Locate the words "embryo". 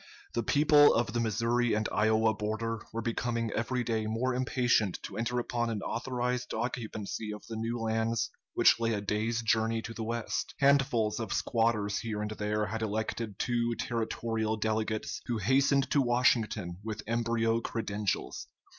17.05-17.61